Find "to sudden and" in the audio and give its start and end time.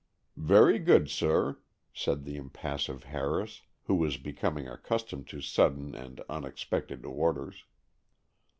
5.27-6.21